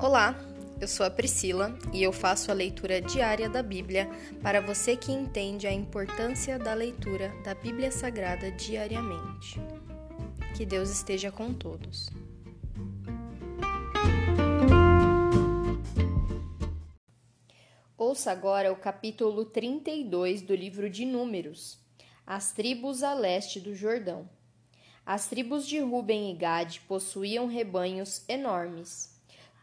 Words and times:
Olá, 0.00 0.38
eu 0.80 0.86
sou 0.86 1.04
a 1.04 1.10
Priscila 1.10 1.76
e 1.92 2.04
eu 2.04 2.12
faço 2.12 2.52
a 2.52 2.54
leitura 2.54 3.00
diária 3.00 3.48
da 3.48 3.64
Bíblia 3.64 4.08
para 4.40 4.60
você 4.60 4.96
que 4.96 5.10
entende 5.10 5.66
a 5.66 5.72
importância 5.72 6.56
da 6.56 6.72
leitura 6.72 7.34
da 7.42 7.52
Bíblia 7.52 7.90
Sagrada 7.90 8.48
diariamente. 8.52 9.60
Que 10.56 10.64
Deus 10.64 10.88
esteja 10.88 11.32
com 11.32 11.52
todos. 11.52 12.08
Ouça 17.96 18.30
agora 18.30 18.72
o 18.72 18.76
capítulo 18.76 19.46
32 19.46 20.42
do 20.42 20.54
livro 20.54 20.88
de 20.88 21.04
Números, 21.04 21.76
as 22.24 22.52
tribos 22.52 23.02
a 23.02 23.14
leste 23.14 23.58
do 23.58 23.74
Jordão. 23.74 24.30
As 25.04 25.26
tribos 25.26 25.66
de 25.66 25.80
Ruben 25.80 26.30
e 26.30 26.36
Gade 26.36 26.82
possuíam 26.82 27.48
rebanhos 27.48 28.24
enormes. 28.28 29.17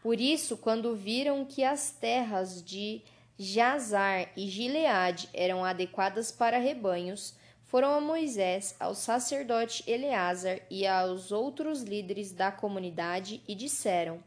Por 0.06 0.20
isso, 0.20 0.56
quando 0.56 0.94
viram 0.94 1.44
que 1.44 1.64
as 1.64 1.90
terras 1.90 2.62
de 2.62 3.02
Jazar 3.36 4.30
e 4.36 4.46
Gileade 4.46 5.28
eram 5.34 5.64
adequadas 5.64 6.30
para 6.30 6.58
rebanhos, 6.58 7.34
foram 7.64 7.92
a 7.92 8.00
Moisés, 8.00 8.76
ao 8.78 8.94
sacerdote 8.94 9.82
Eleazar 9.84 10.60
e 10.70 10.86
aos 10.86 11.32
outros 11.32 11.82
líderes 11.82 12.30
da 12.30 12.52
comunidade 12.52 13.42
e 13.48 13.54
disseram: 13.56 14.22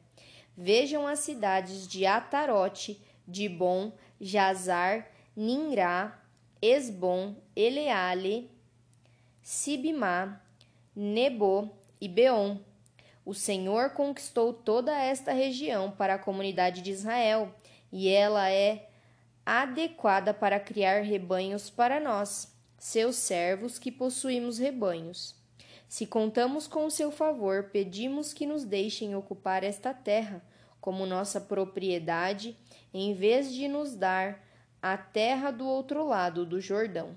Vejam 0.58 1.08
as 1.08 1.20
cidades 1.20 1.88
de 1.88 2.06
Atarote, 2.06 3.02
Dibon, 3.26 3.94
Jazar, 4.20 5.10
Ninrá, 5.34 6.22
Esbom, 6.62 7.36
Eleale, 7.56 8.52
Sibimá, 9.42 10.42
Nebo 10.94 11.72
e 12.02 12.10
Beon. 12.10 12.58
O 13.30 13.34
Senhor 13.36 13.92
conquistou 13.92 14.52
toda 14.52 14.92
esta 15.00 15.32
região 15.32 15.92
para 15.92 16.16
a 16.16 16.18
comunidade 16.18 16.82
de 16.82 16.90
Israel, 16.90 17.54
e 17.92 18.10
ela 18.10 18.50
é 18.50 18.90
adequada 19.46 20.34
para 20.34 20.60
criar 20.60 21.04
rebanhos 21.04 21.70
para 21.70 22.00
nós, 22.00 22.52
seus 22.76 23.18
servos 23.18 23.78
que 23.78 23.92
possuímos 23.92 24.58
rebanhos. 24.58 25.36
Se 25.88 26.08
contamos 26.08 26.66
com 26.66 26.88
o 26.88 26.90
seu 26.90 27.12
favor, 27.12 27.66
pedimos 27.66 28.34
que 28.34 28.48
nos 28.48 28.66
deixem 28.66 29.16
ocupar 29.16 29.64
esta 29.64 29.94
terra 29.94 30.44
como 30.82 31.06
nossa 31.06 31.40
propriedade, 31.40 32.58
em 32.92 33.14
vez 33.14 33.54
de 33.54 33.68
nos 33.68 33.94
dar 33.94 34.44
a 34.82 34.98
terra 34.98 35.52
do 35.52 35.68
outro 35.68 36.04
lado 36.04 36.48
do 36.48 36.60
Jordão. 36.60 37.16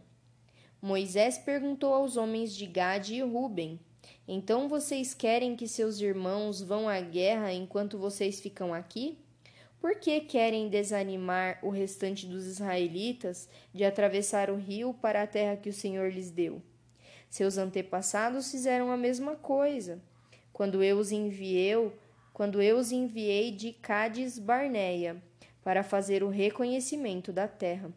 Moisés 0.78 1.38
perguntou 1.38 1.94
aos 1.94 2.18
homens 2.18 2.54
de 2.54 2.66
Gade 2.66 3.14
e 3.14 3.22
Ruben: 3.22 3.80
Então 4.26 4.68
vocês 4.68 5.14
querem 5.14 5.56
que 5.56 5.66
seus 5.66 6.00
irmãos 6.00 6.62
vão 6.62 6.88
à 6.88 7.00
guerra 7.00 7.52
enquanto 7.52 7.98
vocês 7.98 8.40
ficam 8.40 8.72
aqui? 8.72 9.18
Por 9.80 9.96
que 9.96 10.20
querem 10.20 10.68
desanimar 10.68 11.58
o 11.60 11.68
restante 11.68 12.24
dos 12.24 12.46
israelitas 12.46 13.48
de 13.74 13.84
atravessar 13.84 14.48
o 14.48 14.56
rio 14.56 14.94
para 14.94 15.22
a 15.22 15.26
terra 15.26 15.56
que 15.56 15.68
o 15.68 15.72
Senhor 15.72 16.12
lhes 16.12 16.30
deu? 16.30 16.62
Seus 17.28 17.58
antepassados 17.58 18.50
fizeram 18.50 18.92
a 18.92 18.96
mesma 18.96 19.34
coisa. 19.34 20.00
Quando 20.52 20.84
eu 20.84 20.98
os 20.98 21.10
enviei, 21.10 21.74
quando 22.32 22.62
eu 22.62 22.76
os 22.76 22.92
enviei 22.92 23.50
de 23.50 23.72
Cádiz 23.72 24.38
Barneia 24.38 25.20
para 25.64 25.82
fazer 25.82 26.22
o 26.22 26.28
reconhecimento 26.28 27.32
da 27.32 27.48
terra. 27.48 27.92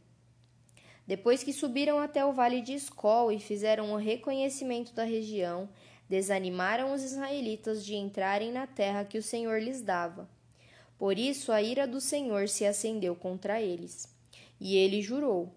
Depois 1.06 1.44
que 1.44 1.54
subiram 1.54 2.00
até 2.00 2.26
o 2.26 2.34
vale 2.34 2.62
de 2.62 2.74
Escol 2.74 3.32
e 3.32 3.40
fizeram 3.40 3.94
o 3.94 3.98
reconhecimento 3.98 4.94
da 4.94 5.04
região, 5.04 5.70
desanimaram 6.10 6.94
os 6.94 7.04
israelitas 7.04 7.84
de 7.86 7.96
entrarem 7.96 8.52
na 8.52 8.68
terra 8.68 9.06
que 9.06 9.18
o 9.18 9.24
Senhor 9.24 9.62
lhes 9.62 9.82
dava. 9.82 10.30
Por 10.98 11.18
isso 11.18 11.52
a 11.52 11.62
ira 11.62 11.88
do 11.88 12.00
Senhor 12.00 12.48
se 12.48 12.66
acendeu 12.66 13.16
contra 13.16 13.62
eles. 13.62 14.08
E 14.60 14.78
ele 14.78 15.02
jurou: 15.02 15.52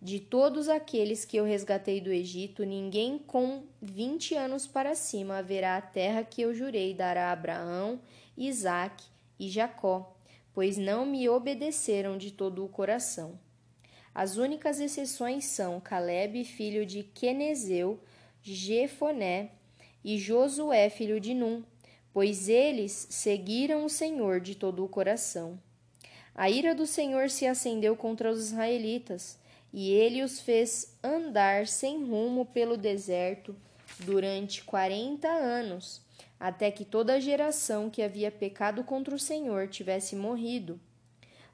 De 0.00 0.18
todos 0.18 0.68
aqueles 0.68 1.24
que 1.24 1.36
eu 1.36 1.44
resgatei 1.44 2.00
do 2.00 2.10
Egito, 2.10 2.64
ninguém 2.64 3.18
com 3.18 3.64
vinte 3.80 4.34
anos 4.34 4.66
para 4.66 4.94
cima 4.94 5.38
haverá 5.38 5.76
a 5.76 5.82
terra 5.82 6.24
que 6.24 6.42
eu 6.42 6.54
jurei 6.54 6.94
dar 6.94 7.16
a 7.16 7.30
Abraão, 7.30 8.00
Isaque 8.36 9.04
e 9.38 9.48
Jacó, 9.48 10.16
pois 10.52 10.76
não 10.76 11.06
me 11.06 11.28
obedeceram 11.28 12.18
de 12.18 12.32
todo 12.32 12.64
o 12.64 12.68
coração. 12.68 13.38
As 14.14 14.36
únicas 14.36 14.78
exceções 14.78 15.46
são 15.46 15.80
Caleb, 15.80 16.44
filho 16.44 16.84
de 16.84 17.02
Quenezeu, 17.02 17.98
Jefoné 18.42 19.52
e 20.04 20.18
Josué, 20.18 20.88
filho 20.90 21.20
de 21.20 21.34
Num, 21.34 21.62
pois 22.12 22.48
eles 22.48 23.06
seguiram 23.10 23.84
o 23.84 23.88
Senhor 23.88 24.40
de 24.40 24.54
todo 24.54 24.84
o 24.84 24.88
coração. 24.88 25.58
A 26.34 26.50
ira 26.50 26.74
do 26.74 26.86
Senhor 26.86 27.30
se 27.30 27.46
acendeu 27.46 27.94
contra 27.96 28.30
os 28.30 28.46
israelitas, 28.46 29.38
e 29.72 29.90
ele 29.90 30.22
os 30.22 30.40
fez 30.40 30.96
andar 31.02 31.66
sem 31.66 32.04
rumo 32.04 32.44
pelo 32.46 32.76
deserto 32.76 33.56
durante 34.00 34.64
quarenta 34.64 35.28
anos, 35.28 36.02
até 36.38 36.70
que 36.70 36.84
toda 36.84 37.14
a 37.14 37.20
geração 37.20 37.88
que 37.88 38.02
havia 38.02 38.30
pecado 38.30 38.84
contra 38.84 39.14
o 39.14 39.18
Senhor 39.18 39.68
tivesse 39.68 40.16
morrido. 40.16 40.80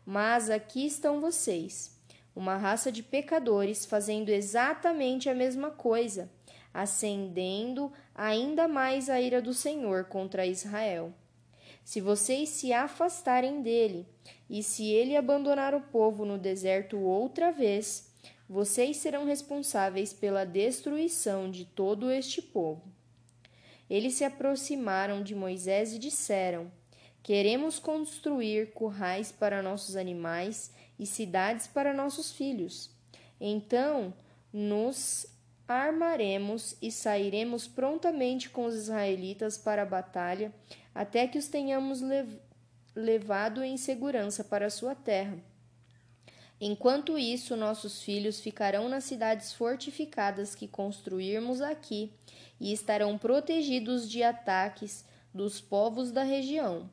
Mas 0.05 0.49
aqui 0.49 0.87
estão 0.87 1.21
vocês 1.21 1.97
uma 2.39 2.57
raça 2.57 2.93
de 2.93 3.03
pecadores 3.03 3.85
fazendo 3.85 4.29
exatamente 4.29 5.29
a 5.29 5.35
mesma 5.35 5.73
coisa, 5.73 6.31
acendendo 6.73 7.93
ainda 8.15 8.69
mais 8.69 9.09
a 9.09 9.21
ira 9.21 9.41
do 9.41 9.55
Senhor 9.55 10.05
contra 10.05 10.47
Israel. 10.47 11.13
Se 11.85 12.01
vocês 12.01 12.51
se 12.51 12.73
afastarem 12.73 13.63
dele, 13.63 14.07
e 14.49 14.63
se 14.63 14.87
ele 14.87 15.17
abandonar 15.17 15.75
o 15.75 15.81
povo 15.81 16.25
no 16.25 16.39
deserto 16.39 16.99
outra 16.99 17.51
vez, 17.51 18.13
vocês 18.49 18.97
serão 18.97 19.25
responsáveis 19.25 20.13
pela 20.13 20.45
destruição 20.45 21.51
de 21.51 21.65
todo 21.65 22.11
este 22.11 22.41
povo. 22.41 22.83
Eles 23.89 24.15
se 24.15 24.25
aproximaram 24.25 25.23
de 25.23 25.35
Moisés 25.35 25.95
e 25.95 25.99
disseram: 25.99 26.71
Queremos 27.23 27.79
construir 27.79 28.73
currais 28.73 29.33
para 29.33 29.63
nossos 29.63 29.97
animais 29.97 30.73
e 30.99 31.07
cidades 31.07 31.67
para 31.67 31.95
nossos 31.95 32.33
filhos. 32.33 32.91
Então 33.41 34.13
nos 34.53 35.27
armaremos 35.69 36.75
e 36.81 36.91
sairemos 36.91 37.69
prontamente 37.69 38.49
com 38.49 38.65
os 38.65 38.75
israelitas 38.75 39.59
para 39.59 39.83
a 39.83 39.87
batalha, 39.87 40.51
até 40.95 41.29
que 41.29 41.39
os 41.39 41.47
tenhamos 41.47 42.01
lev 42.01 42.41
levado 42.97 43.63
em 43.63 43.77
segurança 43.77 44.43
para 44.43 44.67
a 44.67 44.71
sua 44.71 44.93
terra. 44.93 45.39
Enquanto 46.61 47.17
isso, 47.17 47.55
nossos 47.55 48.03
filhos 48.03 48.41
ficarão 48.41 48.89
nas 48.89 49.05
cidades 49.05 49.53
fortificadas 49.53 50.57
que 50.57 50.67
construirmos 50.67 51.61
aqui 51.61 52.13
e 52.59 52.73
estarão 52.73 53.17
protegidos 53.17 54.11
de 54.11 54.25
ataques 54.25 55.05
dos 55.33 55.61
povos 55.61 56.11
da 56.11 56.25
região. 56.25 56.91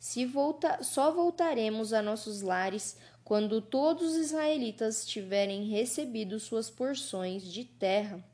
Se 0.00 0.26
volta, 0.26 0.82
só 0.82 1.12
voltaremos 1.12 1.92
a 1.92 2.02
nossos 2.02 2.42
lares 2.42 2.96
quando 3.26 3.60
todos 3.60 4.12
os 4.12 4.26
israelitas 4.26 5.04
tiverem 5.04 5.64
recebido 5.64 6.38
suas 6.38 6.70
porções 6.70 7.42
de 7.42 7.64
terra. 7.64 8.24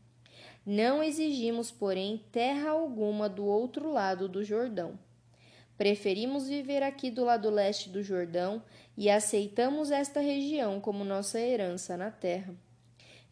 Não 0.67 1.03
exigimos, 1.03 1.71
porém, 1.71 2.23
terra 2.31 2.73
alguma 2.73 3.27
do 3.27 3.43
outro 3.47 3.91
lado 3.91 4.29
do 4.29 4.45
Jordão. 4.45 4.99
Preferimos 5.79 6.47
viver 6.47 6.83
aqui 6.83 7.11
do 7.11 7.25
lado 7.25 7.49
leste 7.49 7.89
do 7.89 8.03
Jordão 8.03 8.63
e 8.95 9.09
aceitamos 9.09 9.91
esta 9.91 10.21
região 10.21 10.79
como 10.79 11.05
nossa 11.05 11.41
herança 11.41 11.97
na 11.97 12.11
terra. 12.11 12.55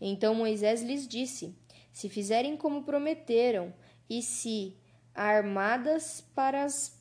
Então 0.01 0.35
Moisés 0.35 0.81
lhes 0.81 1.07
disse: 1.07 1.55
Se 1.93 2.09
fizerem 2.09 2.57
como 2.57 2.85
prometeram, 2.85 3.71
e 4.09 4.23
se 4.23 4.75
armadas 5.15 6.25
para 6.35 6.65
as 6.65 6.99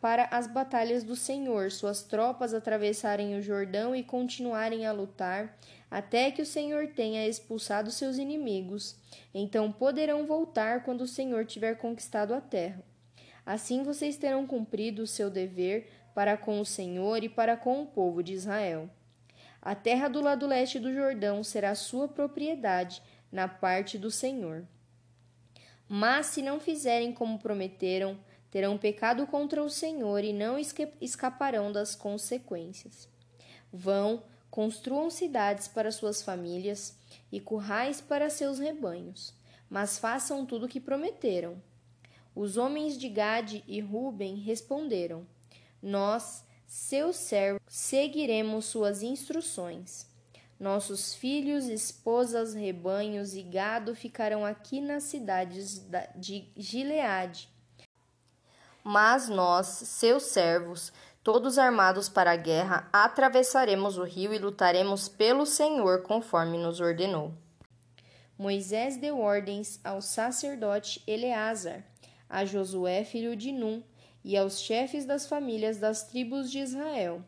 para 0.00 0.28
as 0.30 0.46
batalhas 0.46 1.02
do 1.02 1.16
Senhor, 1.16 1.70
suas 1.70 2.02
tropas 2.02 2.52
atravessarem 2.52 3.36
o 3.36 3.42
Jordão 3.42 3.94
e 3.96 4.02
continuarem 4.02 4.86
a 4.86 4.92
lutar, 4.92 5.56
até 5.90 6.30
que 6.30 6.42
o 6.42 6.46
Senhor 6.46 6.88
tenha 6.88 7.26
expulsado 7.26 7.90
seus 7.90 8.18
inimigos. 8.18 8.96
Então 9.34 9.72
poderão 9.72 10.26
voltar 10.26 10.84
quando 10.84 11.02
o 11.02 11.08
Senhor 11.08 11.46
tiver 11.46 11.76
conquistado 11.76 12.34
a 12.34 12.40
terra. 12.40 12.82
Assim 13.44 13.82
vocês 13.82 14.16
terão 14.16 14.46
cumprido 14.46 15.02
o 15.02 15.06
seu 15.06 15.30
dever 15.30 15.90
para 16.14 16.36
com 16.36 16.60
o 16.60 16.66
Senhor 16.66 17.24
e 17.24 17.28
para 17.28 17.56
com 17.56 17.82
o 17.82 17.86
povo 17.86 18.22
de 18.22 18.34
Israel. 18.34 18.88
A 19.62 19.74
terra 19.74 20.08
do 20.08 20.20
lado 20.20 20.46
leste 20.46 20.78
do 20.78 20.92
Jordão 20.92 21.42
será 21.42 21.74
sua 21.74 22.08
propriedade 22.08 23.02
na 23.30 23.48
parte 23.48 23.98
do 23.98 24.10
Senhor. 24.10 24.64
Mas 25.88 26.26
se 26.26 26.42
não 26.42 26.60
fizerem 26.60 27.12
como 27.12 27.38
prometeram, 27.38 28.18
terão 28.50 28.76
pecado 28.76 29.26
contra 29.26 29.62
o 29.62 29.70
Senhor 29.70 30.24
e 30.24 30.32
não 30.32 30.56
escaparão 31.00 31.70
das 31.70 31.94
consequências. 31.94 33.08
Vão, 33.72 34.22
construam 34.50 35.08
cidades 35.10 35.68
para 35.68 35.92
suas 35.92 36.22
famílias 36.22 36.96
e 37.30 37.40
currais 37.40 38.00
para 38.00 38.28
seus 38.28 38.58
rebanhos, 38.58 39.32
mas 39.68 39.98
façam 39.98 40.44
tudo 40.44 40.66
o 40.66 40.68
que 40.68 40.80
prometeram. 40.80 41.62
Os 42.34 42.56
homens 42.56 42.98
de 42.98 43.08
Gade 43.08 43.64
e 43.66 43.80
Ruben 43.80 44.36
responderam: 44.36 45.26
nós, 45.82 46.44
seus 46.66 47.16
servos, 47.16 47.62
seguiremos 47.66 48.66
suas 48.66 49.02
instruções. 49.02 50.06
Nossos 50.58 51.14
filhos, 51.14 51.66
esposas, 51.66 52.52
rebanhos 52.52 53.34
e 53.34 53.42
gado 53.42 53.94
ficarão 53.94 54.44
aqui 54.44 54.80
nas 54.80 55.04
cidades 55.04 55.86
de 56.14 56.48
Gileade. 56.54 57.48
Mas 58.82 59.28
nós, 59.28 59.66
seus 59.66 60.24
servos, 60.24 60.92
todos 61.22 61.58
armados 61.58 62.08
para 62.08 62.32
a 62.32 62.36
guerra, 62.36 62.88
atravessaremos 62.92 63.98
o 63.98 64.04
rio 64.04 64.32
e 64.32 64.38
lutaremos 64.38 65.08
pelo 65.08 65.44
Senhor, 65.44 66.02
conforme 66.02 66.56
nos 66.56 66.80
ordenou. 66.80 67.32
Moisés 68.38 68.96
deu 68.96 69.20
ordens 69.20 69.78
ao 69.84 70.00
sacerdote 70.00 71.02
Eleazar, 71.06 71.84
a 72.28 72.44
Josué 72.44 73.04
filho 73.04 73.36
de 73.36 73.52
Num 73.52 73.82
e 74.24 74.36
aos 74.36 74.60
chefes 74.60 75.04
das 75.04 75.26
famílias 75.26 75.76
das 75.76 76.04
tribos 76.04 76.50
de 76.50 76.60
Israel. 76.60 77.22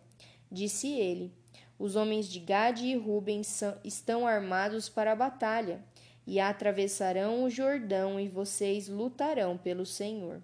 Disse 0.50 0.90
ele: 0.90 1.31
Os 1.78 1.96
homens 1.96 2.26
de 2.26 2.40
Gade 2.40 2.87
e 2.87 2.96
Ruben 2.96 3.43
estão 3.84 4.26
armados 4.26 4.88
para 4.88 5.12
a 5.12 5.16
batalha 5.16 5.84
e 6.26 6.40
atravessarão 6.40 7.44
o 7.44 7.50
Jordão 7.50 8.19
e 8.19 8.28
vocês 8.28 8.88
lutarão 8.88 9.58
pelo 9.58 9.84
Senhor. 9.84 10.40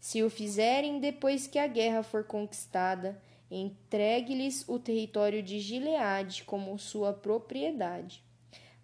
Se 0.00 0.22
o 0.22 0.30
fizerem 0.30 1.00
depois 1.00 1.46
que 1.46 1.58
a 1.58 1.66
guerra 1.66 2.02
for 2.02 2.24
conquistada, 2.24 3.20
entregue-lhes 3.50 4.64
o 4.68 4.78
território 4.78 5.42
de 5.42 5.58
Gileade 5.58 6.44
como 6.44 6.78
sua 6.78 7.12
propriedade. 7.12 8.22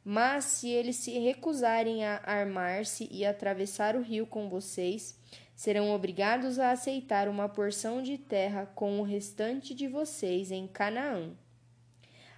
Mas 0.04 0.44
se 0.44 0.68
eles 0.68 0.96
se 0.96 1.18
recusarem 1.18 2.04
a 2.04 2.20
armar-se 2.24 3.08
e 3.10 3.24
atravessar 3.24 3.94
o 3.94 4.02
rio 4.02 4.26
com 4.26 4.48
vocês, 4.48 5.16
serão 5.54 5.90
obrigados 5.90 6.58
a 6.58 6.72
aceitar 6.72 7.28
uma 7.28 7.48
porção 7.48 8.02
de 8.02 8.18
terra 8.18 8.66
com 8.74 8.98
o 8.98 9.04
restante 9.04 9.74
de 9.74 9.86
vocês 9.86 10.50
em 10.50 10.66
Canaã. 10.66 11.30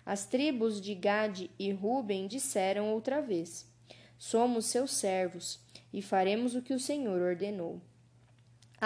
As 0.04 0.26
tribos 0.26 0.80
de 0.80 0.94
Gade 0.94 1.50
e 1.58 1.72
Ruben 1.72 2.26
disseram 2.26 2.92
outra 2.92 3.22
vez: 3.22 3.66
Somos 4.18 4.66
seus 4.66 4.92
servos 4.92 5.58
e 5.90 6.02
faremos 6.02 6.54
o 6.54 6.60
que 6.60 6.74
o 6.74 6.80
Senhor 6.80 7.22
ordenou. 7.22 7.80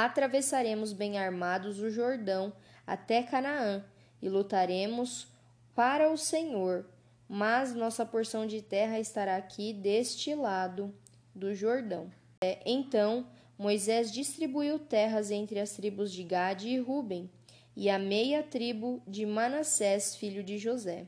Atravessaremos 0.05 0.93
bem 0.93 1.19
armados 1.19 1.81
o 1.81 1.91
Jordão 1.91 2.53
até 2.87 3.23
Canaã 3.23 3.85
e 4.23 4.29
lutaremos 4.29 5.27
para 5.75 6.11
o 6.11 6.17
Senhor 6.17 6.85
mas 7.29 7.75
nossa 7.75 8.07
porção 8.07 8.47
de 8.47 8.63
terra 8.63 8.99
estará 8.99 9.37
aqui 9.37 9.73
deste 9.73 10.35
lado 10.35 10.95
do 11.35 11.55
Jordão. 11.55 12.11
É, 12.43 12.59
então 12.65 13.27
Moisés 13.59 14.11
distribuiu 14.11 14.79
terras 14.79 15.31
entre 15.31 15.61
as 15.61 15.73
tribos 15.73 16.11
de 16.11 16.23
Gade 16.23 16.69
e 16.69 16.79
Ruben 16.79 17.31
e 17.77 17.91
a 17.91 17.99
meia 17.99 18.43
tribo 18.43 19.03
de 19.07 19.27
Manassés, 19.27 20.17
filho 20.17 20.43
de 20.43 20.57
José. 20.57 21.07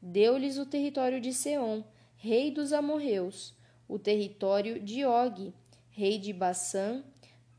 Deu-lhes 0.00 0.58
o 0.58 0.66
território 0.66 1.20
de 1.20 1.32
Seom, 1.32 1.82
rei 2.16 2.50
dos 2.50 2.72
amorreus, 2.72 3.54
o 3.88 3.98
território 3.98 4.80
de 4.80 5.04
Og, 5.04 5.52
rei 5.90 6.18
de 6.18 6.32
Bassã, 6.32 7.02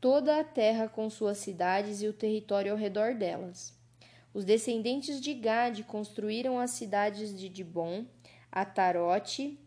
toda 0.04 0.38
a 0.38 0.44
terra 0.44 0.86
com 0.86 1.08
suas 1.08 1.38
cidades 1.38 2.02
e 2.02 2.06
o 2.06 2.12
território 2.12 2.72
ao 2.72 2.76
redor 2.76 3.14
delas. 3.14 3.72
Os 4.34 4.44
descendentes 4.44 5.18
de 5.18 5.32
Gade 5.32 5.82
construíram 5.82 6.60
as 6.60 6.72
cidades 6.72 7.34
de 7.34 7.48
Dibon, 7.48 8.04
Atarote, 8.52 9.58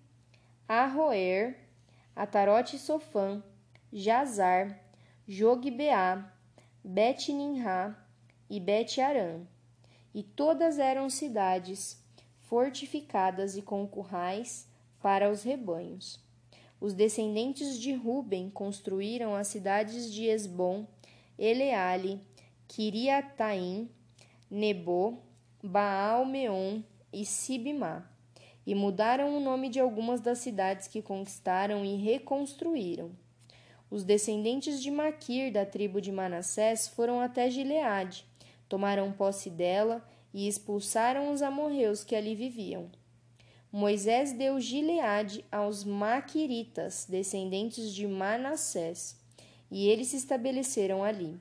Arroer, 0.68 1.58
Atarote 2.16 2.78
Sofã, 2.78 3.44
Jazar, 3.92 4.80
Jogbeá, 5.28 6.32
Bet-Ninrá 6.84 7.98
e 8.48 8.60
Bet-Arã. 8.60 9.42
E 10.14 10.22
todas 10.22 10.78
eram 10.78 11.10
cidades 11.10 12.00
fortificadas 12.42 13.58
e 13.58 13.64
com 13.64 13.88
currais 13.88 14.70
para 15.02 15.32
os 15.32 15.42
rebanhos. 15.42 16.27
Os 16.80 16.94
descendentes 16.94 17.80
de 17.80 17.94
Ruben 17.94 18.50
construíram 18.52 19.34
as 19.34 19.48
cidades 19.48 20.14
de 20.14 20.26
Esbom, 20.26 20.86
Eleale, 21.38 22.22
Kiriataim, 22.68 23.90
Nebo, 24.50 25.18
Baal-Meon 25.64 26.82
e 27.12 27.26
Sibimá, 27.26 28.08
e 28.66 28.76
mudaram 28.76 29.36
o 29.36 29.40
nome 29.40 29.70
de 29.70 29.80
algumas 29.80 30.22
das 30.22 30.38
cidades 30.38 30.88
que 30.88 31.02
conquistaram 31.02 31.84
e 31.84 31.96
reconstruíram. 31.96 33.12
Os 33.90 34.04
descendentes 34.04 34.82
de 34.82 34.92
Maquir, 34.92 35.52
da 35.52 35.66
tribo 35.66 36.00
de 36.00 36.12
Manassés, 36.12 36.88
foram 36.88 37.20
até 37.20 37.50
Gileade, 37.50 38.26
tomaram 38.70 39.12
posse 39.12 39.50
dela 39.50 40.08
e 40.34 40.48
expulsaram 40.48 41.32
os 41.32 41.42
amorreus 41.42 42.04
que 42.04 42.16
ali 42.16 42.36
viviam. 42.36 42.92
Moisés 43.72 44.34
deu 44.34 44.60
Gileade 44.60 45.44
aos 45.52 45.84
Maquiritas, 45.84 47.06
descendentes 47.10 47.94
de 47.94 48.08
Manassés, 48.08 49.20
e 49.70 49.88
eles 49.88 50.08
se 50.08 50.18
estabeleceram 50.18 51.04
ali. 51.04 51.40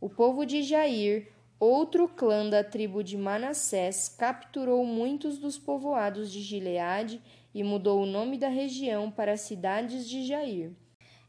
O 0.00 0.08
povo 0.08 0.44
de 0.44 0.62
Jair, 0.62 1.32
Outro 1.64 2.08
clã 2.08 2.50
da 2.50 2.64
tribo 2.64 3.04
de 3.04 3.16
Manassés 3.16 4.08
capturou 4.08 4.84
muitos 4.84 5.38
dos 5.38 5.56
povoados 5.56 6.28
de 6.32 6.42
Gileade 6.42 7.22
e 7.54 7.62
mudou 7.62 8.02
o 8.02 8.06
nome 8.06 8.36
da 8.36 8.48
região 8.48 9.08
para 9.12 9.36
cidades 9.36 10.08
de 10.08 10.26
Jair. 10.26 10.72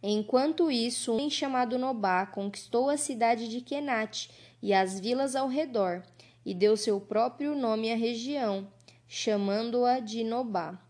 Enquanto 0.01 0.71
isso, 0.71 1.11
um 1.11 1.17
homem 1.17 1.29
chamado 1.29 1.77
Nobá 1.77 2.25
conquistou 2.25 2.89
a 2.89 2.97
cidade 2.97 3.47
de 3.47 3.61
Kenate 3.61 4.31
e 4.59 4.73
as 4.73 4.99
vilas 4.99 5.35
ao 5.35 5.47
redor, 5.47 6.01
e 6.43 6.55
deu 6.55 6.75
seu 6.75 6.99
próprio 6.99 7.55
nome 7.55 7.91
à 7.91 7.95
região, 7.95 8.67
chamando-a 9.15 9.99
de 9.99 10.23
Nobá. 10.23 10.81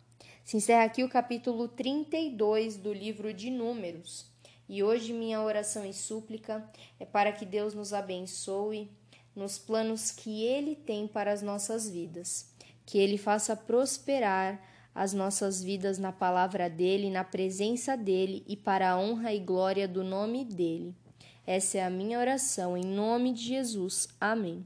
Se 0.45 0.55
encerra 0.55 0.85
aqui 0.85 1.03
o 1.03 1.09
capítulo 1.09 1.67
32 1.67 2.77
do 2.77 2.93
livro 2.93 3.33
de 3.33 3.49
Números. 3.49 4.31
E 4.69 4.81
hoje 4.81 5.11
minha 5.11 5.41
oração 5.41 5.85
e 5.85 5.93
súplica 5.93 6.63
é 6.97 7.03
para 7.03 7.33
que 7.33 7.45
Deus 7.45 7.73
nos 7.73 7.91
abençoe 7.91 8.89
nos 9.35 9.59
planos 9.59 10.09
que 10.09 10.41
Ele 10.41 10.73
tem 10.73 11.05
para 11.05 11.33
as 11.33 11.41
nossas 11.41 11.89
vidas, 11.89 12.49
que 12.85 12.97
Ele 12.97 13.17
faça 13.17 13.57
prosperar 13.57 14.57
as 14.95 15.11
nossas 15.11 15.61
vidas 15.61 15.97
na 15.97 16.13
palavra 16.13 16.69
dEle, 16.69 17.11
na 17.11 17.25
presença 17.25 17.97
dEle 17.97 18.41
e 18.47 18.55
para 18.55 18.91
a 18.91 18.97
honra 18.97 19.33
e 19.33 19.39
glória 19.39 19.85
do 19.85 20.01
nome 20.01 20.45
dEle. 20.45 20.95
Essa 21.45 21.79
é 21.79 21.83
a 21.83 21.89
minha 21.89 22.17
oração, 22.17 22.77
em 22.77 22.85
nome 22.85 23.33
de 23.33 23.43
Jesus. 23.43 24.07
Amém. 24.17 24.65